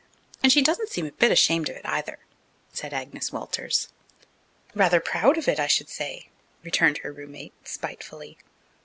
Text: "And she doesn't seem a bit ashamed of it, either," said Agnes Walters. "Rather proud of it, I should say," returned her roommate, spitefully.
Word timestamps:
"And 0.41 0.51
she 0.51 0.63
doesn't 0.63 0.89
seem 0.89 1.05
a 1.05 1.11
bit 1.11 1.31
ashamed 1.31 1.69
of 1.69 1.75
it, 1.75 1.85
either," 1.85 2.17
said 2.73 2.91
Agnes 2.91 3.31
Walters. 3.31 3.89
"Rather 4.73 4.99
proud 4.99 5.37
of 5.37 5.47
it, 5.47 5.59
I 5.59 5.67
should 5.67 5.89
say," 5.89 6.29
returned 6.63 6.97
her 7.03 7.11
roommate, 7.13 7.53
spitefully. 7.67 8.39